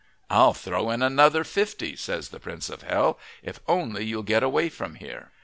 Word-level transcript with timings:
"I'll 0.31 0.55
throw 0.55 0.89
in 0.89 1.03
another 1.03 1.43
fifty," 1.43 1.95
says 1.95 2.29
the 2.29 2.39
Prince 2.39 2.71
of 2.71 2.81
Hell, 2.81 3.19
"if 3.43 3.59
only 3.67 4.03
you'll 4.03 4.23
get 4.23 4.41
away 4.41 4.67
from 4.67 4.95
here." 4.95 5.29